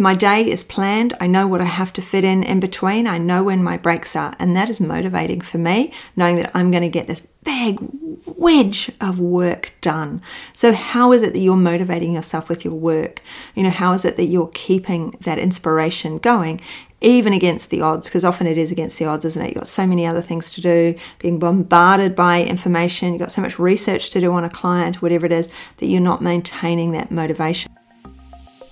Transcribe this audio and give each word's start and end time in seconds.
My 0.00 0.14
day 0.14 0.50
is 0.50 0.64
planned. 0.64 1.14
I 1.20 1.26
know 1.26 1.46
what 1.46 1.60
I 1.60 1.66
have 1.66 1.92
to 1.92 2.00
fit 2.00 2.24
in 2.24 2.42
in 2.42 2.58
between. 2.58 3.06
I 3.06 3.18
know 3.18 3.44
when 3.44 3.62
my 3.62 3.76
breaks 3.76 4.16
are. 4.16 4.34
And 4.38 4.56
that 4.56 4.70
is 4.70 4.80
motivating 4.80 5.42
for 5.42 5.58
me, 5.58 5.92
knowing 6.16 6.36
that 6.36 6.50
I'm 6.54 6.70
going 6.70 6.82
to 6.82 6.88
get 6.88 7.06
this 7.06 7.20
big 7.44 7.78
wedge 8.24 8.90
of 8.98 9.20
work 9.20 9.74
done. 9.82 10.22
So, 10.54 10.72
how 10.72 11.12
is 11.12 11.22
it 11.22 11.34
that 11.34 11.40
you're 11.40 11.54
motivating 11.54 12.14
yourself 12.14 12.48
with 12.48 12.64
your 12.64 12.72
work? 12.72 13.20
You 13.54 13.62
know, 13.62 13.70
how 13.70 13.92
is 13.92 14.06
it 14.06 14.16
that 14.16 14.24
you're 14.24 14.50
keeping 14.54 15.10
that 15.20 15.38
inspiration 15.38 16.16
going? 16.16 16.62
Even 17.02 17.34
against 17.34 17.68
the 17.68 17.82
odds, 17.82 18.08
because 18.08 18.24
often 18.24 18.46
it 18.46 18.56
is 18.56 18.72
against 18.72 18.98
the 18.98 19.04
odds, 19.04 19.26
isn't 19.26 19.42
it? 19.42 19.48
You've 19.48 19.56
got 19.56 19.68
so 19.68 19.86
many 19.86 20.06
other 20.06 20.22
things 20.22 20.50
to 20.52 20.62
do, 20.62 20.94
being 21.18 21.38
bombarded 21.38 22.14
by 22.16 22.42
information, 22.42 23.12
you've 23.12 23.20
got 23.20 23.32
so 23.32 23.40
much 23.42 23.58
research 23.58 24.10
to 24.10 24.20
do 24.20 24.32
on 24.32 24.44
a 24.44 24.50
client, 24.50 25.00
whatever 25.00 25.24
it 25.26 25.32
is, 25.32 25.48
that 25.78 25.86
you're 25.86 26.00
not 26.00 26.20
maintaining 26.22 26.92
that 26.92 27.10
motivation. 27.10 27.69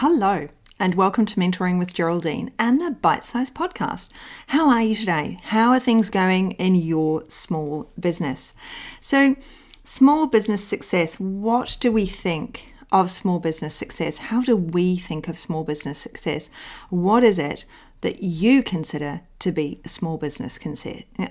Hello, 0.00 0.46
and 0.78 0.94
welcome 0.94 1.24
to 1.24 1.40
Mentoring 1.40 1.78
with 1.78 1.94
Geraldine 1.94 2.52
and 2.58 2.78
the 2.78 2.90
Bite 2.90 3.24
Size 3.24 3.50
Podcast. 3.50 4.10
How 4.48 4.68
are 4.68 4.82
you 4.82 4.94
today? 4.94 5.38
How 5.44 5.70
are 5.70 5.80
things 5.80 6.10
going 6.10 6.52
in 6.52 6.74
your 6.74 7.24
small 7.28 7.90
business? 7.98 8.52
So, 9.00 9.36
small 9.84 10.26
business 10.26 10.62
success, 10.62 11.18
what 11.18 11.78
do 11.80 11.90
we 11.90 12.04
think 12.04 12.74
of 12.92 13.10
small 13.10 13.38
business 13.38 13.74
success? 13.74 14.18
How 14.18 14.42
do 14.42 14.54
we 14.54 14.96
think 14.96 15.28
of 15.28 15.38
small 15.38 15.64
business 15.64 15.96
success? 15.96 16.50
What 16.90 17.24
is 17.24 17.38
it 17.38 17.64
that 18.02 18.22
you 18.22 18.62
consider 18.62 19.22
to 19.38 19.50
be 19.50 19.80
a 19.82 19.88
small 19.88 20.18
business 20.18 20.58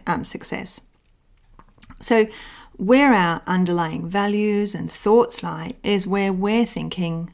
um, 0.08 0.24
success? 0.24 0.82
So, 2.02 2.26
where 2.78 3.14
our 3.14 3.44
underlying 3.46 4.10
values 4.10 4.74
and 4.74 4.90
thoughts 4.92 5.44
lie 5.44 5.76
is 5.84 6.08
where 6.08 6.34
we're 6.34 6.66
thinking 6.66 7.32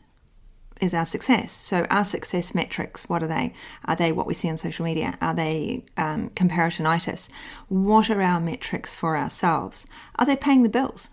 is 0.81 0.93
our 0.93 1.05
success. 1.05 1.51
So, 1.51 1.85
our 1.89 2.03
success 2.03 2.53
metrics, 2.55 3.07
what 3.07 3.21
are 3.23 3.27
they? 3.27 3.53
Are 3.85 3.95
they 3.95 4.11
what 4.11 4.27
we 4.27 4.33
see 4.33 4.49
on 4.49 4.57
social 4.57 4.83
media? 4.83 5.17
Are 5.21 5.35
they 5.35 5.83
um, 5.95 6.29
comparisonitis? 6.31 7.29
What 7.69 8.09
are 8.09 8.21
our 8.21 8.41
metrics 8.41 8.95
for 8.95 9.15
ourselves? 9.15 9.85
Are 10.17 10.25
they 10.25 10.35
paying 10.35 10.63
the 10.63 10.69
bills? 10.69 11.09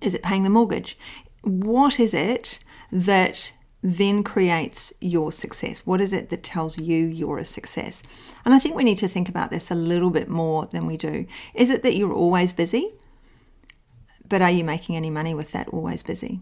Is 0.00 0.14
it 0.14 0.22
paying 0.22 0.44
the 0.44 0.50
mortgage? 0.50 0.96
What 1.42 1.98
is 1.98 2.12
it 2.12 2.58
that 2.92 3.52
then 3.82 4.22
creates 4.22 4.92
your 5.00 5.32
success? 5.32 5.86
What 5.86 6.02
is 6.02 6.12
it 6.12 6.28
that 6.28 6.42
tells 6.42 6.78
you 6.78 7.06
you're 7.06 7.38
a 7.38 7.44
success? 7.46 8.02
And 8.44 8.52
I 8.52 8.58
think 8.58 8.74
we 8.74 8.84
need 8.84 8.98
to 8.98 9.08
think 9.08 9.28
about 9.28 9.50
this 9.50 9.70
a 9.70 9.74
little 9.74 10.10
bit 10.10 10.28
more 10.28 10.66
than 10.66 10.86
we 10.86 10.98
do. 10.98 11.26
Is 11.54 11.70
it 11.70 11.82
that 11.82 11.96
you're 11.96 12.12
always 12.12 12.52
busy? 12.52 12.92
But 14.28 14.42
are 14.42 14.50
you 14.50 14.64
making 14.64 14.96
any 14.96 15.10
money 15.10 15.34
with 15.34 15.52
that 15.52 15.68
always 15.68 16.02
busy? 16.02 16.40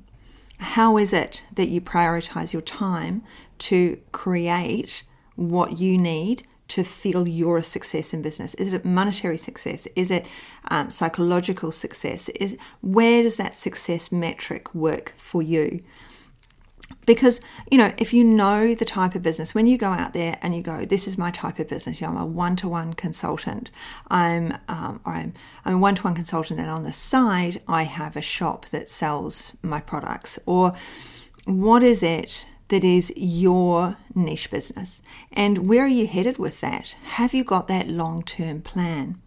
How 0.59 0.97
is 0.97 1.13
it 1.13 1.43
that 1.55 1.69
you 1.69 1.81
prioritize 1.81 2.53
your 2.53 2.63
time 2.63 3.23
to 3.59 4.01
create 4.13 5.05
what 5.37 5.79
you 5.79 5.97
need 5.97 6.43
to 6.69 6.85
feel 6.85 7.27
you're 7.27 7.59
a 7.59 7.63
success 7.63 8.13
in 8.13 8.23
business? 8.23 8.55
Is 8.55 8.73
it 8.73 8.85
monetary 8.85 9.39
success? 9.39 9.87
Is 9.97 10.11
it 10.11 10.27
um, 10.71 10.91
psychological 10.91 11.73
success? 11.73 12.29
Is 12.31 12.57
where 12.81 13.23
does 13.23 13.39
that 13.39 13.55
success 13.55 14.13
metric 14.13 14.75
work 14.75 15.15
for 15.17 15.43
you? 15.43 15.83
Because 17.09 17.41
you 17.71 17.79
know 17.79 17.91
if 17.97 18.13
you 18.13 18.23
know 18.23 18.75
the 18.75 18.85
type 18.85 19.15
of 19.15 19.23
business 19.23 19.55
when 19.55 19.67
you 19.67 19.79
go 19.79 19.89
out 19.89 20.13
there 20.13 20.39
and 20.43 20.55
you 20.55 20.63
go 20.63 20.85
this 20.85 21.09
is 21.09 21.17
my 21.17 21.31
type 21.31 21.59
of 21.59 21.67
business. 21.67 22.01
You 22.01 22.07
know 22.07 22.13
i'm 22.13 22.19
a 22.19 22.27
one-to-one 22.27 22.93
consultant. 22.93 23.71
I'm 24.09 24.53
um, 24.69 25.01
I'm, 25.07 25.33
I'm 25.65 25.75
a 25.77 25.79
one-to-one 25.79 26.15
consultant 26.15 26.61
and 26.61 26.69
on 26.69 26.83
the 26.83 26.93
side 26.93 27.63
i 27.67 27.85
have 27.85 28.15
a 28.15 28.21
shop 28.21 28.67
that 28.67 28.91
sells 28.91 29.57
my 29.63 29.81
products. 29.81 30.39
Or 30.45 30.75
what 31.47 31.83
is 31.83 32.03
it 32.03 32.47
that 32.69 32.85
is 32.85 33.11
your 33.17 33.97
niche 34.15 34.51
business? 34.51 35.01
And 35.33 35.67
where 35.67 35.87
are 35.87 35.97
you 36.01 36.07
headed 36.07 36.37
with 36.37 36.61
that? 36.61 36.95
Have 37.17 37.33
you 37.33 37.43
got 37.43 37.69
that 37.69 37.89
long-term 37.89 38.61
plan 38.61 39.19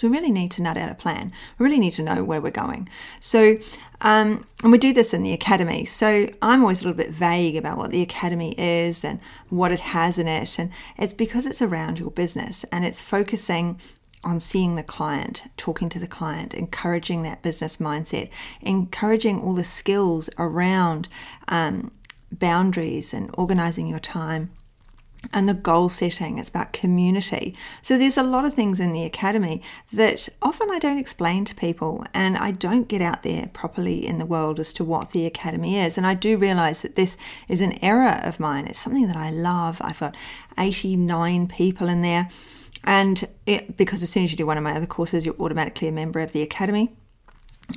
so 0.00 0.08
we 0.08 0.16
really 0.16 0.32
need 0.32 0.50
to 0.52 0.62
nut 0.62 0.78
out 0.78 0.90
a 0.90 0.94
plan. 0.94 1.30
We 1.58 1.64
really 1.64 1.78
need 1.78 1.90
to 1.90 2.02
know 2.02 2.24
where 2.24 2.40
we're 2.40 2.50
going. 2.50 2.88
So, 3.20 3.58
um, 4.00 4.46
and 4.62 4.72
we 4.72 4.78
do 4.78 4.94
this 4.94 5.12
in 5.12 5.22
the 5.22 5.34
academy. 5.34 5.84
So 5.84 6.26
I'm 6.40 6.62
always 6.62 6.80
a 6.80 6.84
little 6.84 6.96
bit 6.96 7.10
vague 7.10 7.54
about 7.54 7.76
what 7.76 7.90
the 7.90 8.00
academy 8.00 8.54
is 8.58 9.04
and 9.04 9.20
what 9.50 9.72
it 9.72 9.80
has 9.80 10.16
in 10.16 10.26
it. 10.26 10.58
And 10.58 10.70
it's 10.96 11.12
because 11.12 11.44
it's 11.44 11.60
around 11.60 11.98
your 11.98 12.10
business 12.10 12.64
and 12.72 12.86
it's 12.86 13.02
focusing 13.02 13.78
on 14.24 14.40
seeing 14.40 14.74
the 14.74 14.82
client, 14.82 15.42
talking 15.58 15.90
to 15.90 15.98
the 15.98 16.08
client, 16.08 16.54
encouraging 16.54 17.22
that 17.24 17.42
business 17.42 17.76
mindset, 17.76 18.30
encouraging 18.62 19.42
all 19.42 19.52
the 19.52 19.64
skills 19.64 20.30
around 20.38 21.10
um, 21.48 21.90
boundaries 22.32 23.12
and 23.12 23.30
organizing 23.34 23.86
your 23.86 23.98
time 23.98 24.50
and 25.32 25.48
the 25.48 25.54
goal 25.54 25.88
setting. 25.88 26.38
It's 26.38 26.48
about 26.48 26.72
community. 26.72 27.54
So 27.82 27.98
there's 27.98 28.16
a 28.16 28.22
lot 28.22 28.44
of 28.44 28.54
things 28.54 28.80
in 28.80 28.92
the 28.92 29.04
academy 29.04 29.62
that 29.92 30.28
often 30.42 30.70
I 30.70 30.78
don't 30.78 30.98
explain 30.98 31.44
to 31.46 31.54
people, 31.54 32.04
and 32.14 32.36
I 32.36 32.50
don't 32.52 32.88
get 32.88 33.02
out 33.02 33.22
there 33.22 33.50
properly 33.52 34.06
in 34.06 34.18
the 34.18 34.26
world 34.26 34.58
as 34.58 34.72
to 34.74 34.84
what 34.84 35.10
the 35.10 35.26
academy 35.26 35.78
is. 35.78 35.96
And 35.96 36.06
I 36.06 36.14
do 36.14 36.36
realize 36.36 36.82
that 36.82 36.96
this 36.96 37.16
is 37.48 37.60
an 37.60 37.78
error 37.82 38.20
of 38.22 38.40
mine. 38.40 38.66
It's 38.66 38.78
something 38.78 39.06
that 39.06 39.16
I 39.16 39.30
love. 39.30 39.80
I've 39.82 40.00
got 40.00 40.16
89 40.58 41.48
people 41.48 41.88
in 41.88 42.02
there. 42.02 42.28
And 42.84 43.28
it, 43.44 43.76
because 43.76 44.02
as 44.02 44.10
soon 44.10 44.24
as 44.24 44.30
you 44.30 44.38
do 44.38 44.46
one 44.46 44.56
of 44.56 44.64
my 44.64 44.74
other 44.74 44.86
courses, 44.86 45.26
you're 45.26 45.38
automatically 45.38 45.88
a 45.88 45.92
member 45.92 46.20
of 46.20 46.32
the 46.32 46.40
academy 46.40 46.94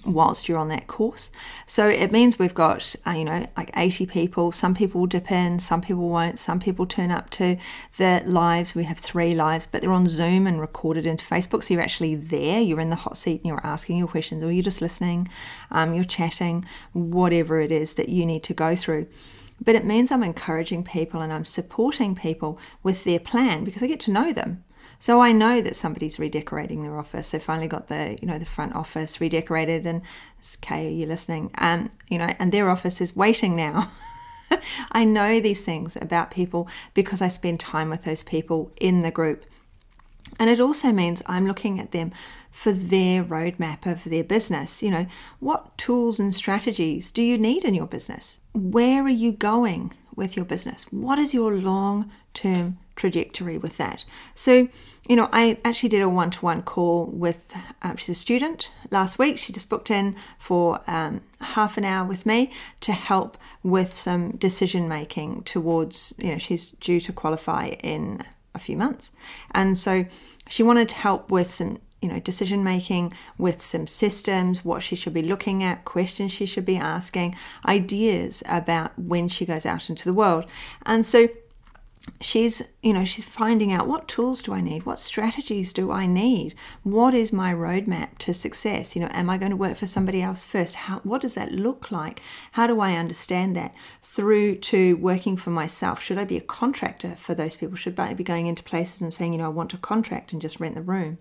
whilst 0.06 0.48
you're 0.48 0.58
on 0.58 0.70
that 0.70 0.88
course. 0.88 1.32
So 1.68 1.88
it 1.88 2.12
means 2.12 2.38
we've 2.38 2.54
got, 2.54 2.96
uh, 3.06 3.12
you 3.12 3.26
know, 3.26 3.46
like 3.56 3.72
80 3.76 4.06
people. 4.06 4.52
Some 4.52 4.74
people 4.74 5.02
will 5.02 5.08
dip 5.08 5.32
in, 5.32 5.60
some 5.60 5.82
people 5.82 6.10
won't. 6.10 6.40
Some 6.40 6.60
people 6.60 6.86
turn 6.86 7.12
up 7.12 7.30
to 7.32 7.58
the 7.98 8.24
lives. 8.26 8.76
We 8.76 8.84
have 8.86 8.98
three 8.98 9.36
lives, 9.36 9.68
but 9.68 9.82
they're 9.82 9.92
on 9.92 10.08
Zoom 10.08 10.48
and 10.48 10.60
recorded 10.60 11.06
into 11.06 11.26
Facebook. 11.26 11.64
So 11.64 11.74
you're 11.74 11.84
actually 11.84 12.16
there, 12.16 12.62
you're 12.62 12.80
in 12.80 12.90
the 12.90 12.96
hot 12.96 13.18
seat 13.18 13.42
and 13.42 13.46
you're 13.46 13.66
asking 13.66 13.98
your 13.98 14.08
questions, 14.08 14.44
or 14.44 14.52
you're 14.52 14.64
just 14.64 14.82
listening, 14.82 15.30
um, 15.72 15.94
you're 15.94 16.04
chatting, 16.04 16.66
whatever 16.94 17.60
it 17.62 17.72
is 17.72 17.96
that 17.96 18.10
you 18.10 18.26
need 18.26 18.44
to 18.44 18.54
go 18.54 18.76
through. 18.76 19.08
But 19.64 19.76
it 19.76 19.86
means 19.86 20.12
I'm 20.12 20.24
encouraging 20.24 20.84
people 20.84 21.22
and 21.22 21.32
I'm 21.32 21.46
supporting 21.46 22.16
people 22.16 22.60
with 22.82 23.04
their 23.04 23.20
plan 23.20 23.64
because 23.64 23.84
I 23.84 23.88
get 23.88 24.00
to 24.02 24.12
know 24.12 24.34
them. 24.34 24.64
So 25.04 25.20
I 25.20 25.34
know 25.34 25.60
that 25.60 25.76
somebody's 25.76 26.18
redecorating 26.18 26.82
their 26.82 26.98
office. 26.98 27.32
They 27.32 27.40
finally 27.40 27.68
got 27.68 27.90
the, 27.90 28.18
you 28.22 28.26
know, 28.26 28.40
the 28.40 28.46
front 28.46 28.74
office 28.74 29.20
redecorated 29.20 29.86
and 29.86 30.02
Kay, 30.62 30.88
are 30.88 30.92
you 30.92 31.06
listening? 31.06 31.52
Um, 31.58 31.90
you 32.08 32.18
know, 32.18 32.30
and 32.40 32.54
their 32.54 32.70
office 32.70 33.02
is 33.02 33.14
waiting 33.14 33.54
now. 33.54 33.92
I 34.94 35.04
know 35.04 35.42
these 35.42 35.66
things 35.66 35.98
about 35.98 36.32
people 36.32 36.70
because 36.94 37.22
I 37.22 37.28
spend 37.28 37.60
time 37.60 37.90
with 37.90 38.06
those 38.06 38.24
people 38.24 38.72
in 38.80 39.02
the 39.02 39.12
group. 39.12 39.44
And 40.40 40.50
it 40.50 40.62
also 40.62 40.94
means 40.94 41.22
I'm 41.26 41.48
looking 41.48 41.82
at 41.82 41.92
them 41.92 42.14
for 42.50 42.72
their 42.72 43.26
roadmap 43.26 43.86
of 43.86 44.06
their 44.06 44.24
business. 44.24 44.82
You 44.82 44.92
know, 44.92 45.08
what 45.42 45.78
tools 45.78 46.18
and 46.18 46.34
strategies 46.34 47.12
do 47.12 47.22
you 47.22 47.38
need 47.38 47.66
in 47.66 47.74
your 47.74 47.88
business? 47.88 48.40
Where 48.54 49.04
are 49.04 49.10
you 49.10 49.34
going 49.34 49.92
with 50.16 50.38
your 50.38 50.46
business? 50.46 50.86
What 50.92 51.20
is 51.20 51.34
your 51.34 51.54
long 51.54 52.10
term 52.34 52.78
trajectory 52.96 53.58
with 53.58 53.78
that? 53.78 54.06
So, 54.36 54.70
you 55.08 55.16
know, 55.16 55.30
I 55.32 55.58
actually 55.66 55.90
did 55.90 56.02
a 56.02 56.10
one 56.10 56.32
to 56.32 56.40
one 56.40 56.62
call 56.62 57.06
with, 57.06 57.56
um, 57.82 57.98
she's 57.98 58.10
a 58.10 58.16
student 58.16 58.72
last 58.92 59.20
week. 59.20 59.38
She 59.38 59.52
just 59.52 59.70
booked 59.70 59.92
in 59.92 60.16
for 60.38 60.82
um, 60.88 61.22
half 61.42 61.78
an 61.78 61.86
hour 61.86 62.08
with 62.08 62.26
me 62.26 62.52
to 62.82 62.94
help 62.94 63.38
with 63.64 63.94
some 63.94 64.32
decision 64.32 64.88
making 64.88 65.44
towards, 65.44 66.14
you 66.18 66.32
know, 66.32 66.38
she's 66.38 66.72
due 66.72 67.00
to 67.02 67.14
qualify 67.14 67.70
in 67.84 68.22
a 68.56 68.60
few 68.60 68.78
months. 68.78 69.12
And 69.52 69.78
so 69.78 70.06
she 70.48 70.64
wanted 70.64 70.90
to 70.90 70.96
help 70.96 71.32
with 71.32 71.50
some 71.50 71.80
you 72.04 72.10
know 72.10 72.20
decision 72.20 72.64
making 72.64 73.14
with 73.38 73.62
some 73.62 73.88
systems 73.88 74.66
what 74.66 74.84
she 74.84 74.94
should 74.94 75.14
be 75.14 75.22
looking 75.22 75.64
at 75.64 75.86
questions 75.86 76.32
she 76.32 76.46
should 76.46 76.66
be 76.66 76.76
asking 76.76 77.34
ideas 77.66 78.44
about 78.48 78.92
when 79.00 79.30
she 79.30 79.46
goes 79.46 79.66
out 79.66 79.90
into 79.90 80.04
the 80.04 80.14
world 80.14 80.46
and 80.86 81.06
so 81.06 81.30
she's 82.22 82.62
you 82.82 82.94
know 82.94 83.06
she's 83.06 83.26
finding 83.26 83.72
out 83.72 83.88
what 83.88 84.08
tools 84.08 84.42
do 84.42 84.54
i 84.54 84.62
need? 84.62 84.86
What 84.86 85.00
strategies 85.00 85.72
do 85.72 85.92
i 85.92 86.06
need? 86.06 86.56
What 86.84 87.14
is 87.14 87.32
my 87.32 87.54
roadmap 87.54 88.18
to 88.20 88.34
success? 88.34 88.96
You 88.96 89.02
know 89.02 89.10
am 89.12 89.30
i 89.30 89.38
going 89.38 89.52
to 89.52 89.58
work 89.58 89.78
for 89.78 89.88
somebody 89.88 90.22
else 90.22 90.44
first? 90.44 90.76
How 90.76 91.00
what 91.00 91.22
does 91.22 91.34
that 91.36 91.52
look 91.52 91.92
like? 91.92 92.22
How 92.54 92.68
do 92.68 92.80
i 92.80 92.96
understand 92.96 93.56
that 93.56 93.74
through 94.02 94.56
to 94.58 94.96
working 94.98 95.38
for 95.38 95.50
myself? 95.50 96.02
Should 96.02 96.18
i 96.18 96.26
be 96.26 96.38
a 96.38 96.42
contractor 96.42 97.16
for 97.16 97.34
those 97.34 97.56
people? 97.56 97.76
Should 97.78 98.00
i 98.00 98.14
be 98.14 98.24
going 98.24 98.48
into 98.48 98.64
places 98.64 99.02
and 99.02 99.14
saying 99.14 99.34
you 99.34 99.40
know 99.40 99.46
i 99.46 99.50
want 99.50 99.70
to 99.72 99.78
contract 99.78 100.34
and 100.34 100.42
just 100.42 100.60
rent 100.60 100.76
the 100.76 100.82
room? 100.82 101.18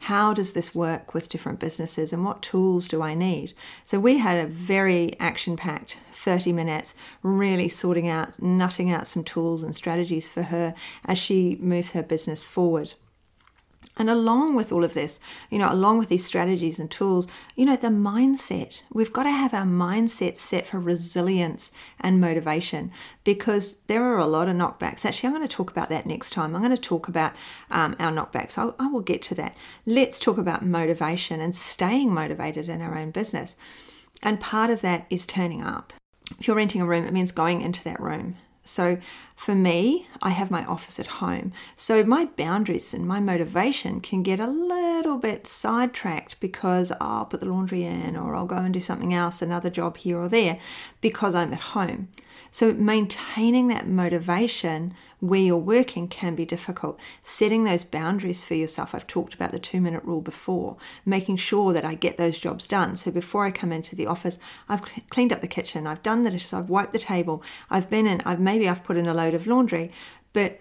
How 0.00 0.32
does 0.32 0.52
this 0.52 0.74
work 0.74 1.12
with 1.14 1.28
different 1.28 1.58
businesses 1.60 2.12
and 2.12 2.24
what 2.24 2.42
tools 2.42 2.88
do 2.88 3.02
i 3.02 3.14
need? 3.14 3.52
So 3.84 3.98
we 3.98 4.18
had 4.18 4.44
a 4.44 4.48
very 4.48 5.18
action 5.18 5.56
packed 5.56 5.98
30 6.12 6.52
minutes 6.52 6.94
really 7.22 7.68
sorting 7.68 8.08
out 8.08 8.40
nutting 8.40 8.90
out 8.90 9.08
some 9.08 9.24
tools 9.24 9.62
and 9.62 9.74
strategies 9.74 10.19
opportunities 10.20 10.28
for 10.28 10.42
her 10.54 10.74
as 11.04 11.18
she 11.18 11.56
moves 11.60 11.92
her 11.92 12.02
business 12.02 12.44
forward. 12.44 12.94
And 13.96 14.08
along 14.08 14.56
with 14.56 14.72
all 14.72 14.84
of 14.84 14.94
this, 14.94 15.20
you 15.50 15.58
know, 15.58 15.70
along 15.70 15.98
with 15.98 16.08
these 16.08 16.24
strategies 16.24 16.78
and 16.78 16.90
tools, 16.90 17.26
you 17.56 17.66
know, 17.66 17.76
the 17.76 17.88
mindset. 17.88 18.82
We've 18.92 19.12
got 19.12 19.24
to 19.24 19.30
have 19.30 19.52
our 19.52 19.66
mindset 19.66 20.36
set 20.36 20.66
for 20.66 20.80
resilience 20.80 21.72
and 21.98 22.20
motivation 22.20 22.92
because 23.24 23.78
there 23.88 24.04
are 24.04 24.18
a 24.18 24.26
lot 24.26 24.48
of 24.48 24.56
knockbacks. 24.56 25.04
Actually, 25.04 25.28
I'm 25.28 25.34
going 25.34 25.48
to 25.48 25.56
talk 25.56 25.70
about 25.70 25.88
that 25.88 26.06
next 26.06 26.30
time. 26.30 26.54
I'm 26.54 26.62
going 26.62 26.76
to 26.76 26.90
talk 26.90 27.08
about 27.08 27.32
um, 27.70 27.96
our 27.98 28.12
knockbacks. 28.12 28.56
I'll, 28.58 28.74
I 28.78 28.86
will 28.86 29.02
get 29.02 29.22
to 29.22 29.34
that. 29.36 29.56
Let's 29.84 30.18
talk 30.18 30.38
about 30.38 30.64
motivation 30.64 31.40
and 31.40 31.54
staying 31.54 32.14
motivated 32.14 32.68
in 32.68 32.80
our 32.80 32.96
own 32.96 33.10
business. 33.10 33.56
And 34.22 34.40
part 34.40 34.70
of 34.70 34.82
that 34.82 35.06
is 35.10 35.26
turning 35.26 35.62
up. 35.62 35.92
If 36.38 36.46
you're 36.46 36.56
renting 36.56 36.82
a 36.82 36.86
room, 36.86 37.04
it 37.06 37.12
means 37.12 37.32
going 37.32 37.60
into 37.60 37.82
that 37.84 38.00
room 38.00 38.36
so 38.70 38.98
for 39.40 39.54
me, 39.54 40.06
I 40.20 40.30
have 40.30 40.50
my 40.50 40.66
office 40.66 41.00
at 41.00 41.06
home. 41.06 41.52
So 41.74 42.04
my 42.04 42.26
boundaries 42.26 42.92
and 42.92 43.08
my 43.08 43.20
motivation 43.20 44.02
can 44.02 44.22
get 44.22 44.38
a 44.38 44.46
little 44.46 45.16
bit 45.16 45.46
sidetracked 45.46 46.38
because 46.40 46.92
I'll 47.00 47.24
put 47.24 47.40
the 47.40 47.46
laundry 47.46 47.84
in 47.84 48.18
or 48.18 48.36
I'll 48.36 48.44
go 48.44 48.56
and 48.56 48.74
do 48.74 48.80
something 48.80 49.14
else, 49.14 49.40
another 49.40 49.70
job 49.70 49.96
here 49.96 50.18
or 50.18 50.28
there, 50.28 50.58
because 51.00 51.34
I'm 51.34 51.54
at 51.54 51.60
home. 51.60 52.08
So 52.50 52.74
maintaining 52.74 53.68
that 53.68 53.88
motivation 53.88 54.92
where 55.20 55.40
you're 55.40 55.56
working 55.56 56.08
can 56.08 56.34
be 56.34 56.46
difficult. 56.46 56.98
Setting 57.22 57.64
those 57.64 57.84
boundaries 57.84 58.42
for 58.42 58.54
yourself. 58.54 58.94
I've 58.94 59.06
talked 59.06 59.34
about 59.34 59.52
the 59.52 59.58
two 59.58 59.80
minute 59.80 60.02
rule 60.04 60.22
before, 60.22 60.76
making 61.04 61.36
sure 61.36 61.72
that 61.72 61.84
I 61.84 61.94
get 61.94 62.16
those 62.16 62.38
jobs 62.38 62.66
done. 62.66 62.96
So 62.96 63.10
before 63.10 63.44
I 63.44 63.50
come 63.50 63.70
into 63.70 63.94
the 63.94 64.06
office, 64.06 64.38
I've 64.68 64.82
cleaned 65.10 65.32
up 65.32 65.42
the 65.42 65.46
kitchen, 65.46 65.86
I've 65.86 66.02
done 66.02 66.24
the 66.24 66.30
dishes, 66.30 66.52
I've 66.52 66.70
wiped 66.70 66.92
the 66.92 66.98
table, 66.98 67.42
I've 67.68 67.90
been 67.90 68.06
in, 68.06 68.22
I've 68.22 68.40
maybe 68.40 68.68
I've 68.68 68.82
put 68.82 68.96
in 68.96 69.06
a 69.06 69.14
load 69.14 69.29
of 69.34 69.46
laundry, 69.46 69.90
but 70.32 70.60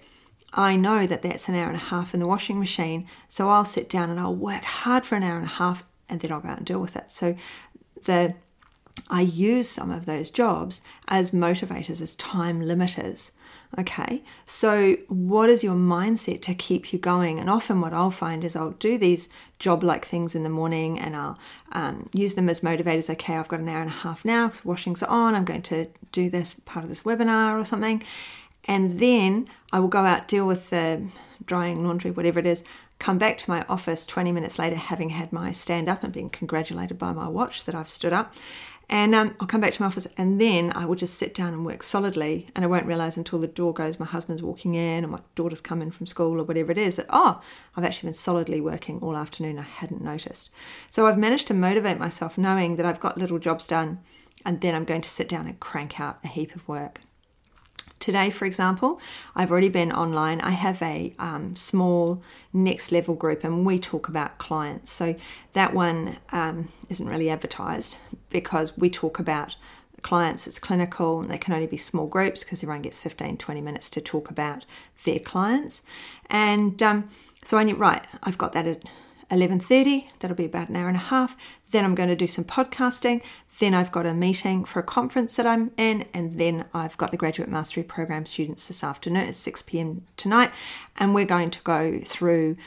I 0.54 0.76
know 0.76 1.06
that 1.06 1.22
that's 1.22 1.48
an 1.48 1.56
hour 1.56 1.68
and 1.68 1.76
a 1.76 1.80
half 1.80 2.14
in 2.14 2.20
the 2.20 2.28
washing 2.28 2.60
machine. 2.60 3.08
So 3.28 3.50
I'll 3.50 3.66
sit 3.66 3.90
down 3.90 4.10
and 4.10 4.20
I'll 4.20 4.36
work 4.36 4.64
hard 4.64 5.06
for 5.06 5.16
an 5.16 5.24
hour 5.24 5.38
and 5.38 5.46
a 5.46 5.50
half 5.50 5.84
and 6.10 6.20
then 6.20 6.32
I'll 6.32 6.40
go 6.40 6.50
out 6.50 6.58
and 6.58 6.66
deal 6.66 6.80
with 6.80 6.96
it. 6.96 7.12
So 7.12 7.36
the 8.06 8.34
I 9.10 9.22
use 9.22 9.70
some 9.70 9.92
of 9.92 10.06
those 10.06 10.30
jobs 10.30 10.82
as 11.08 11.32
motivators, 11.32 12.02
as 12.02 12.16
time 12.16 12.62
limiters. 12.62 13.32
Okay, 13.78 14.24
so 14.46 14.98
what 15.08 15.48
is 15.48 15.64
your 15.64 15.76
mindset 15.76 16.42
to 16.44 16.56
keep 16.56 16.92
you 16.92 16.98
going? 16.98 17.40
And 17.40 17.50
often, 17.50 17.82
what 17.82 17.94
I'll 17.94 18.10
find 18.10 18.44
is 18.44 18.56
I'll 18.56 18.72
do 18.72 18.98
these 18.98 19.30
job 19.60 19.84
like 19.84 20.06
things 20.06 20.34
in 20.34 20.44
the 20.44 20.50
morning 20.50 21.00
and 21.00 21.16
I'll 21.16 21.38
um, 21.72 22.10
use 22.12 22.34
them 22.34 22.50
as 22.50 22.62
motivators. 22.62 23.10
Okay, 23.12 23.38
I've 23.38 23.48
got 23.48 23.60
an 23.60 23.70
hour 23.70 23.82
and 23.82 23.90
a 23.90 23.94
half 23.94 24.26
now 24.26 24.48
because 24.48 24.66
washings 24.66 25.04
on. 25.04 25.36
I'm 25.36 25.46
going 25.46 25.62
to 25.64 25.88
do 26.12 26.32
this 26.32 26.56
part 26.66 26.84
of 26.84 26.90
this 26.90 27.04
webinar 27.04 27.60
or 27.60 27.64
something. 27.64 28.04
And 28.66 29.00
then 29.00 29.48
I 29.72 29.80
will 29.80 29.88
go 29.88 30.06
out, 30.06 30.28
deal 30.28 30.46
with 30.46 30.70
the 30.70 31.08
drying 31.46 31.84
laundry, 31.84 32.12
whatever 32.12 32.40
it 32.40 32.46
is, 32.46 32.64
come 33.00 33.18
back 33.18 33.38
to 33.38 33.50
my 33.50 33.66
office 33.70 34.06
20 34.06 34.32
minutes 34.32 34.60
later, 34.60 34.76
having 34.76 35.10
had 35.10 35.32
my 35.32 35.52
stand 35.52 35.90
up 35.90 36.04
and 36.04 36.14
being 36.14 36.30
congratulated 36.30 36.98
by 36.98 37.14
my 37.14 37.28
watch 37.28 37.66
that 37.66 37.74
I've 37.74 37.90
stood 37.90 38.14
up. 38.14 38.36
And 38.92 39.14
um, 39.14 39.36
I'll 39.40 39.48
come 39.48 39.62
back 39.62 39.74
to 39.74 39.82
my 39.84 39.86
office 39.86 40.08
and 40.18 40.42
then 40.42 40.72
I 40.76 40.86
will 40.86 40.96
just 40.96 41.14
sit 41.14 41.36
down 41.36 41.54
and 41.54 41.64
work 41.64 41.84
solidly. 41.84 42.48
And 42.56 42.66
I 42.66 42.68
won't 42.68 42.88
realize 42.88 43.18
until 43.18 43.38
the 43.38 43.48
door 43.48 43.72
goes, 43.72 44.00
my 44.00 44.06
husband's 44.06 44.42
walking 44.42 44.74
in 44.74 45.06
or 45.06 45.10
my 45.10 45.20
daughter's 45.36 45.62
come 45.62 45.82
in 45.82 45.92
from 45.92 46.08
school 46.08 46.42
or 46.42 46.44
whatever 46.44 46.72
it 46.72 46.78
is, 46.78 46.96
that, 46.96 47.06
oh, 47.10 47.40
I've 47.78 47.84
actually 47.84 48.08
been 48.08 48.16
solidly 48.16 48.60
working 48.60 49.00
all 49.00 49.16
afternoon. 49.16 49.60
I 49.60 49.64
hadn't 49.64 50.04
noticed. 50.04 50.50
So 50.90 51.06
I've 51.06 51.20
managed 51.20 51.48
to 51.48 51.54
motivate 51.54 52.00
myself 52.00 52.36
knowing 52.36 52.78
that 52.78 52.86
I've 52.86 53.00
got 53.00 53.18
little 53.18 53.38
jobs 53.38 53.68
done 53.68 54.00
and 54.44 54.60
then 54.62 54.74
I'm 54.74 54.86
going 54.86 55.02
to 55.02 55.10
sit 55.10 55.30
down 55.30 55.46
and 55.46 55.60
crank 55.60 56.00
out 56.00 56.18
a 56.24 56.28
heap 56.28 56.56
of 56.56 56.68
work. 56.68 57.02
Today, 58.00 58.30
for 58.30 58.46
example, 58.46 59.00
I've 59.36 59.52
already 59.52 59.70
been 59.70 59.92
online. 59.92 60.40
I 60.42 60.52
have 60.52 60.82
a 60.82 61.14
um, 61.20 61.56
small 61.56 62.24
next 62.54 62.92
level 62.92 63.14
group 63.14 63.44
and 63.44 63.66
we 63.66 63.78
talk 63.78 64.08
about 64.08 64.38
clients. 64.38 64.92
So 64.92 65.16
that 65.54 65.74
one 65.74 66.18
um, 66.32 66.70
isn't 66.88 67.08
really 67.08 67.30
advertised 67.30 67.98
because 68.30 68.78
we 68.78 68.90
talk 68.90 69.20
about 69.20 69.58
clients. 70.02 70.48
It's 70.48 70.60
clinical 70.60 71.20
and 71.20 71.30
they 71.30 71.38
can 71.38 71.54
only 71.54 71.68
be 71.68 71.78
small 71.78 72.08
groups 72.08 72.44
because 72.44 72.64
everyone 72.64 72.82
gets 72.82 72.98
15, 72.98 73.38
20 73.38 73.62
minutes 73.62 73.90
to 73.92 74.02
talk 74.02 74.30
about 74.30 74.66
their 75.04 75.20
clients. 75.20 75.82
And 76.30 76.82
um, 76.82 77.10
so 77.44 77.58
I 77.58 77.64
knew, 77.64 77.76
right, 77.76 78.06
I've 78.24 78.38
got 78.38 78.54
that 78.54 78.66
at 78.66 78.84
11.30 79.30 80.06
that'll 80.20 80.36
be 80.36 80.46
about 80.46 80.70
an 80.70 80.76
hour 80.76 80.88
and 80.88 80.98
a 80.98 81.00
half 81.00 81.36
then 81.72 81.86
i'm 81.86 81.96
going 81.96 82.10
to 82.10 82.16
do 82.16 82.28
some 82.28 82.44
podcasting 82.44 83.22
then 83.60 83.74
I've 83.74 83.92
got 83.92 84.06
a 84.06 84.14
meeting 84.14 84.64
for 84.64 84.80
a 84.80 84.84
conference 84.84 85.36
that 85.36 85.46
I'm 85.46 85.72
in, 85.78 86.06
and 86.14 86.40
then 86.40 86.66
I've 86.74 86.98
got 86.98 87.12
the 87.12 87.18
Graduate 87.18 87.50
Mastery 87.50 87.84
Program 87.84 88.26
students 88.26 88.68
this 88.68 88.84
afternoon 88.84 89.28
at 89.28 89.36
6 89.36 89.62
pm 89.64 90.06
tonight, 90.18 90.52
and 90.98 91.14
we're 91.14 91.26
going 91.26 91.52
to 91.52 91.62
go 91.62 92.00
through. 92.00 92.58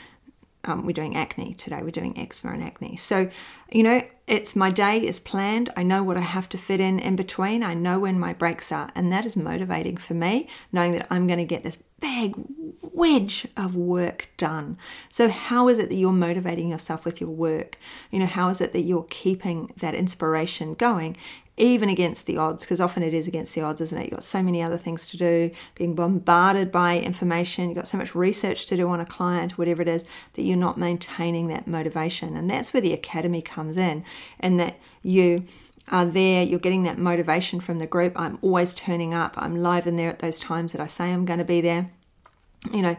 Um, 0.65 0.85
we're 0.85 0.93
doing 0.93 1.15
acne 1.15 1.55
today. 1.55 1.81
We're 1.81 1.91
doing 1.91 2.17
eczema 2.17 2.53
and 2.53 2.63
acne. 2.63 2.95
So, 2.95 3.29
you 3.69 3.83
know, 3.83 4.01
it's 4.25 4.55
my 4.55 4.71
day 4.71 5.05
is 5.05 5.19
planned. 5.19 5.69
I 5.75 5.83
know 5.83 6.01
what 6.01 6.17
I 6.17 6.21
have 6.21 6.47
to 6.49 6.57
fit 6.57 6.79
in 6.79 6.97
in 6.99 7.15
between. 7.15 7.61
I 7.61 7.73
know 7.73 7.99
when 7.99 8.19
my 8.19 8.31
breaks 8.33 8.71
are, 8.71 8.89
and 8.95 9.11
that 9.11 9.25
is 9.25 9.35
motivating 9.35 9.97
for 9.97 10.13
me, 10.13 10.47
knowing 10.71 10.93
that 10.93 11.07
I'm 11.09 11.27
going 11.27 11.39
to 11.39 11.45
get 11.45 11.63
this 11.63 11.83
big 11.99 12.33
wedge 12.81 13.47
of 13.57 13.75
work 13.75 14.29
done. 14.37 14.77
So, 15.09 15.27
how 15.27 15.67
is 15.67 15.77
it 15.77 15.89
that 15.89 15.95
you're 15.95 16.13
motivating 16.13 16.69
yourself 16.69 17.03
with 17.03 17.19
your 17.19 17.31
work? 17.31 17.77
You 18.11 18.19
know, 18.19 18.25
how 18.25 18.47
is 18.49 18.61
it 18.61 18.71
that 18.71 18.83
you're 18.83 19.07
keeping 19.09 19.71
that 19.77 19.93
inspiration 19.93 20.73
going? 20.73 21.17
Even 21.55 21.89
against 21.89 22.25
the 22.25 22.37
odds, 22.37 22.63
because 22.63 22.81
often 22.81 23.03
it 23.03 23.13
is 23.13 23.27
against 23.27 23.53
the 23.53 23.61
odds, 23.61 23.79
isn't 23.79 23.97
it? 23.97 24.03
You've 24.05 24.11
got 24.11 24.23
so 24.23 24.41
many 24.41 24.61
other 24.61 24.77
things 24.77 25.07
to 25.07 25.17
do, 25.17 25.51
being 25.75 25.93
bombarded 25.93 26.71
by 26.71 26.97
information, 26.97 27.69
you've 27.69 27.75
got 27.75 27.87
so 27.87 27.97
much 27.97 28.15
research 28.15 28.65
to 28.67 28.77
do 28.77 28.89
on 28.89 28.99
a 28.99 29.05
client, 29.05 29.57
whatever 29.57 29.81
it 29.81 29.87
is, 29.87 30.03
that 30.33 30.41
you're 30.41 30.57
not 30.57 30.77
maintaining 30.77 31.47
that 31.47 31.67
motivation. 31.67 32.35
And 32.35 32.49
that's 32.49 32.73
where 32.73 32.81
the 32.81 32.93
academy 32.93 33.41
comes 33.41 33.77
in, 33.77 34.03
and 34.39 34.59
that 34.59 34.79
you 35.03 35.45
are 35.91 36.05
there, 36.05 36.43
you're 36.43 36.59
getting 36.59 36.83
that 36.83 36.97
motivation 36.97 37.59
from 37.59 37.79
the 37.79 37.87
group. 37.87 38.19
I'm 38.19 38.39
always 38.41 38.73
turning 38.73 39.13
up, 39.13 39.33
I'm 39.37 39.55
live 39.55 39.85
in 39.85 39.95
there 39.95 40.09
at 40.09 40.19
those 40.19 40.39
times 40.39 40.71
that 40.71 40.81
I 40.81 40.87
say 40.87 41.11
I'm 41.11 41.25
going 41.25 41.39
to 41.39 41.45
be 41.45 41.61
there 41.61 41.91
you 42.71 42.81
know, 42.81 42.95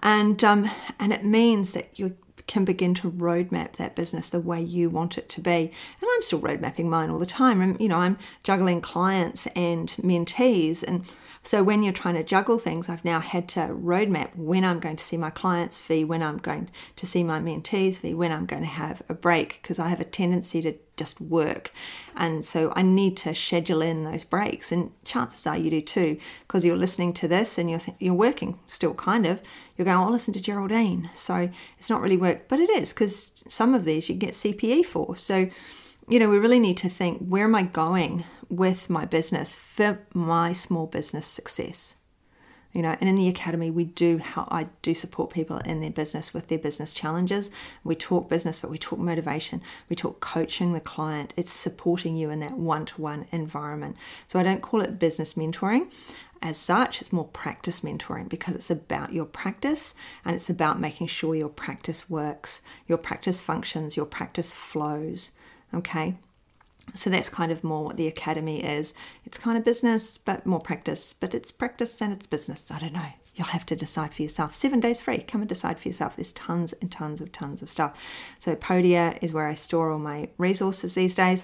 and 0.00 0.42
um, 0.44 0.70
and 0.98 1.12
it 1.12 1.24
means 1.24 1.72
that 1.72 1.98
you 1.98 2.16
can 2.46 2.64
begin 2.64 2.94
to 2.94 3.10
roadmap 3.10 3.72
that 3.72 3.96
business 3.96 4.28
the 4.28 4.40
way 4.40 4.62
you 4.62 4.88
want 4.88 5.18
it 5.18 5.28
to 5.30 5.40
be. 5.40 5.50
And 5.50 6.10
I'm 6.14 6.22
still 6.22 6.38
road 6.38 6.60
mapping 6.60 6.88
mine 6.88 7.10
all 7.10 7.18
the 7.18 7.26
time. 7.26 7.60
And 7.60 7.80
you 7.80 7.88
know, 7.88 7.98
I'm 7.98 8.18
juggling 8.42 8.80
clients 8.80 9.46
and 9.48 9.88
mentees, 10.02 10.82
and 10.82 11.04
so 11.42 11.62
when 11.62 11.84
you're 11.84 11.92
trying 11.92 12.16
to 12.16 12.24
juggle 12.24 12.58
things, 12.58 12.88
I've 12.88 13.04
now 13.04 13.20
had 13.20 13.48
to 13.50 13.60
roadmap 13.60 14.34
when 14.34 14.64
I'm 14.64 14.80
going 14.80 14.96
to 14.96 15.04
see 15.04 15.16
my 15.16 15.30
clients 15.30 15.78
fee, 15.78 16.04
when 16.04 16.20
I'm 16.20 16.38
going 16.38 16.70
to 16.96 17.06
see 17.06 17.22
my 17.22 17.38
mentees 17.38 17.98
fee, 17.98 18.14
when 18.14 18.32
I'm 18.32 18.46
going 18.46 18.62
to 18.62 18.68
have 18.68 19.00
a 19.08 19.14
break, 19.14 19.60
because 19.62 19.78
I 19.78 19.88
have 19.88 20.00
a 20.00 20.04
tendency 20.04 20.60
to 20.62 20.74
just 20.96 21.20
work. 21.20 21.70
And 22.16 22.44
so 22.44 22.72
I 22.74 22.82
need 22.82 23.16
to 23.18 23.34
schedule 23.34 23.82
in 23.82 24.04
those 24.04 24.24
breaks. 24.24 24.72
And 24.72 24.92
chances 25.04 25.46
are 25.46 25.56
you 25.56 25.70
do 25.70 25.80
too, 25.80 26.18
because 26.46 26.64
you're 26.64 26.76
listening 26.76 27.12
to 27.14 27.28
this 27.28 27.58
and 27.58 27.70
you're, 27.70 27.78
th- 27.78 27.96
you're 28.00 28.14
working 28.14 28.58
still 28.66 28.94
kind 28.94 29.26
of. 29.26 29.40
You're 29.76 29.84
going, 29.84 29.98
I'll 29.98 30.10
listen 30.10 30.34
to 30.34 30.40
Geraldine. 30.40 31.10
So 31.14 31.50
it's 31.78 31.90
not 31.90 32.00
really 32.00 32.16
work, 32.16 32.48
but 32.48 32.60
it 32.60 32.70
is 32.70 32.92
because 32.92 33.44
some 33.48 33.74
of 33.74 33.84
these 33.84 34.08
you 34.08 34.14
get 34.14 34.30
CPE 34.30 34.86
for. 34.86 35.16
So, 35.16 35.50
you 36.08 36.18
know, 36.18 36.30
we 36.30 36.38
really 36.38 36.60
need 36.60 36.76
to 36.78 36.88
think 36.88 37.26
where 37.26 37.44
am 37.44 37.54
I 37.54 37.62
going 37.62 38.24
with 38.48 38.88
my 38.88 39.04
business 39.04 39.54
for 39.54 39.98
my 40.14 40.52
small 40.52 40.86
business 40.86 41.26
success? 41.26 41.96
You 42.76 42.82
know, 42.82 42.94
and 43.00 43.08
in 43.08 43.14
the 43.14 43.28
academy, 43.28 43.70
we 43.70 43.84
do 43.84 44.18
how 44.18 44.46
I 44.50 44.66
do 44.82 44.92
support 44.92 45.30
people 45.30 45.56
in 45.60 45.80
their 45.80 45.90
business 45.90 46.34
with 46.34 46.48
their 46.48 46.58
business 46.58 46.92
challenges. 46.92 47.50
We 47.84 47.94
talk 47.94 48.28
business, 48.28 48.58
but 48.58 48.70
we 48.70 48.76
talk 48.76 48.98
motivation. 48.98 49.62
We 49.88 49.96
talk 49.96 50.20
coaching 50.20 50.74
the 50.74 50.80
client. 50.80 51.32
It's 51.38 51.50
supporting 51.50 52.16
you 52.16 52.28
in 52.28 52.40
that 52.40 52.58
one-to-one 52.58 53.28
environment. 53.32 53.96
So 54.28 54.38
I 54.38 54.42
don't 54.42 54.60
call 54.60 54.82
it 54.82 54.98
business 54.98 55.32
mentoring 55.34 55.90
as 56.42 56.58
such. 56.58 57.00
It's 57.00 57.14
more 57.14 57.24
practice 57.24 57.80
mentoring 57.80 58.28
because 58.28 58.54
it's 58.54 58.70
about 58.70 59.10
your 59.10 59.24
practice 59.24 59.94
and 60.22 60.36
it's 60.36 60.50
about 60.50 60.78
making 60.78 61.06
sure 61.06 61.34
your 61.34 61.48
practice 61.48 62.10
works, 62.10 62.60
your 62.86 62.98
practice 62.98 63.40
functions, 63.40 63.96
your 63.96 64.04
practice 64.04 64.54
flows. 64.54 65.30
Okay. 65.72 66.16
So 66.94 67.10
that's 67.10 67.28
kind 67.28 67.52
of 67.52 67.64
more 67.64 67.84
what 67.84 67.96
the 67.96 68.06
academy 68.06 68.62
is. 68.62 68.94
It's 69.24 69.38
kind 69.38 69.58
of 69.58 69.64
business, 69.64 70.18
but 70.18 70.46
more 70.46 70.60
practice. 70.60 71.14
But 71.14 71.34
it's 71.34 71.52
practice 71.52 72.00
and 72.00 72.12
it's 72.12 72.26
business. 72.26 72.70
I 72.70 72.78
don't 72.78 72.92
know. 72.92 73.12
You'll 73.34 73.48
have 73.48 73.66
to 73.66 73.76
decide 73.76 74.14
for 74.14 74.22
yourself. 74.22 74.54
Seven 74.54 74.80
days 74.80 75.00
free. 75.00 75.18
Come 75.18 75.42
and 75.42 75.48
decide 75.48 75.78
for 75.78 75.88
yourself. 75.88 76.16
There's 76.16 76.32
tons 76.32 76.72
and 76.80 76.90
tons 76.90 77.20
of 77.20 77.32
tons 77.32 77.60
of 77.60 77.68
stuff. 77.68 77.98
So 78.38 78.56
Podia 78.56 79.18
is 79.20 79.32
where 79.32 79.46
I 79.46 79.54
store 79.54 79.90
all 79.90 79.98
my 79.98 80.28
resources 80.38 80.94
these 80.94 81.14
days. 81.14 81.42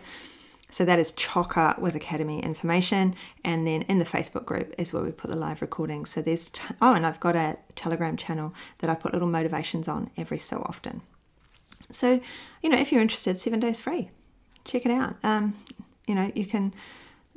So 0.71 0.87
that 0.87 0.99
is 0.99 1.13
chocker 1.13 1.79
with 1.79 1.95
Academy 1.95 2.41
information. 2.41 3.15
And 3.45 3.67
then 3.67 3.83
in 3.83 3.99
the 3.99 4.07
Facebook 4.07 4.47
group 4.47 4.75
is 4.79 4.95
where 4.95 5.03
we 5.03 5.13
put 5.13 5.29
the 5.29 5.37
live 5.37 5.61
recordings. 5.61 6.09
So 6.09 6.23
there's, 6.23 6.49
t- 6.49 6.63
oh, 6.81 6.95
and 6.95 7.05
I've 7.05 7.21
got 7.21 7.37
a 7.37 7.59
Telegram 7.75 8.17
channel 8.17 8.55
that 8.79 8.89
I 8.89 8.95
put 8.95 9.13
little 9.13 9.29
motivations 9.29 9.87
on 9.87 10.09
every 10.17 10.39
so 10.39 10.65
often. 10.65 11.03
So, 11.91 12.23
you 12.63 12.71
know, 12.71 12.79
if 12.79 12.91
you're 12.91 13.03
interested, 13.03 13.37
seven 13.37 13.61
days 13.61 13.81
free. 13.81 14.11
Check 14.65 14.87
it 14.87 14.93
out. 14.93 15.17
Um, 15.23 15.55
you 16.07 16.15
know, 16.15 16.31
you 16.35 16.45
can, 16.45 16.75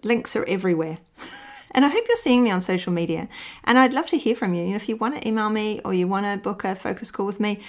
links 0.04 0.36
are 0.36 0.46
everywhere. 0.46 1.00
And 1.72 1.84
I 1.84 1.90
hope 1.90 2.06
you're 2.08 2.16
seeing 2.16 2.42
me 2.42 2.52
on 2.52 2.62
social 2.62 2.94
media. 2.94 3.28
And 3.66 3.78
I'd 3.78 3.94
love 3.94 4.08
to 4.08 4.18
hear 4.18 4.34
from 4.34 4.54
you. 4.54 4.64
You 4.64 4.70
know, 4.70 4.76
if 4.78 4.88
you 4.88 4.96
want 4.96 5.22
to 5.22 5.28
email 5.28 5.50
me 5.50 5.82
or 5.84 5.94
you 5.94 6.08
want 6.08 6.26
to 6.26 6.38
book 6.38 6.64
a 6.64 6.74
focus 6.74 7.12
call 7.12 7.26
with 7.26 7.42
me, 7.42 7.60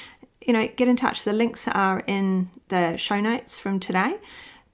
you 0.47 0.53
know, 0.53 0.69
get 0.77 0.87
in 0.87 0.95
touch. 0.95 1.25
The 1.25 1.33
links 1.33 1.67
are 1.67 2.05
in 2.07 2.49
the 2.69 2.97
show 2.99 3.21
notes 3.21 3.59
from 3.59 3.81
today. 3.81 4.19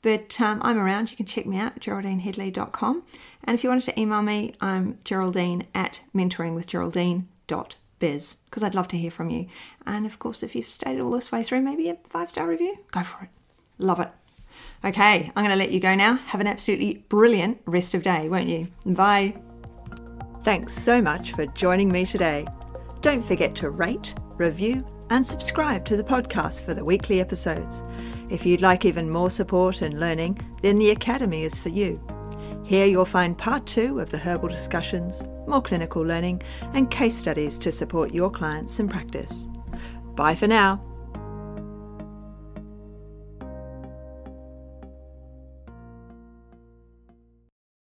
But 0.03 0.39
um, 0.39 0.61
I'm 0.63 0.79
around. 0.79 1.11
You 1.11 1.17
can 1.17 1.25
check 1.25 1.47
me 1.47 1.57
out, 1.57 1.81
geraldineheadley.com. 1.81 3.05
And 3.45 3.55
if 3.55 3.65
you 3.65 3.71
wanted 3.71 3.87
to 3.87 3.99
email 3.99 4.21
me, 4.21 4.55
I'm 4.61 4.99
geraldine 5.03 5.67
at 5.75 6.03
mentoringwithgeraldine.biz 6.15 8.37
because 8.45 8.63
I'd 8.63 8.75
love 8.75 8.89
to 8.89 8.99
hear 8.99 9.11
from 9.11 9.31
you. 9.31 9.47
And 9.87 10.05
of 10.05 10.19
course, 10.19 10.43
if 10.43 10.55
you've 10.55 10.69
stayed 10.69 11.01
all 11.01 11.11
this 11.11 11.33
way 11.33 11.43
through, 11.43 11.63
maybe 11.63 11.89
a 11.89 11.97
five 12.05 12.29
star 12.29 12.47
review, 12.47 12.81
go 12.91 13.03
for 13.03 13.25
it. 13.25 13.31
Love 13.79 14.01
it. 14.01 14.11
Okay, 14.85 15.31
I'm 15.35 15.45
going 15.45 15.51
to 15.51 15.57
let 15.57 15.73
you 15.73 15.81
go 15.81 15.95
now. 15.95 16.17
Have 16.17 16.41
an 16.41 16.47
absolutely 16.47 17.05
brilliant 17.09 17.61
rest 17.67 17.95
of 17.95 18.03
day, 18.03 18.29
won't 18.29 18.49
you? 18.49 18.69
Bye. 18.85 19.35
Thanks 20.43 20.75
so 20.75 21.01
much 21.01 21.33
for 21.33 21.47
joining 21.47 21.91
me 21.91 22.05
today. 22.05 22.47
Don't 23.01 23.23
forget 23.25 23.55
to 23.57 23.71
rate, 23.71 24.15
review, 24.37 24.85
and 25.11 25.27
subscribe 25.27 25.85
to 25.85 25.97
the 25.97 26.05
podcast 26.05 26.65
for 26.65 26.75
the 26.75 26.85
weekly 26.85 27.21
episodes. 27.21 27.83
If 28.31 28.47
you'd 28.47 28.63
like 28.63 28.85
even 28.85 29.11
more 29.11 29.31
support 29.31 29.83
and 29.83 30.01
learning, 30.01 30.41
then 30.63 30.79
the 30.79 30.91
Academy 30.91 31.43
is 31.43 31.59
for 31.59 31.69
you. 31.69 32.01
Here 32.65 32.87
you'll 32.87 33.05
find 33.05 33.37
part 33.37 33.67
two 33.67 34.01
of 34.01 34.11
the 34.11 34.19
herbal 34.19 34.49
discussions, 34.49 35.23
more 35.47 35.61
clinical 35.61 36.03
learning, 36.03 36.43
and 36.73 36.91
case 36.91 37.17
studies 37.17 37.59
to 37.59 37.71
support 37.71 38.15
your 38.15 38.31
clients 38.31 38.81
in 38.81 38.89
practice. 38.89 39.49
Bye 40.15 40.35
for 40.35 40.47
now. 40.47 40.83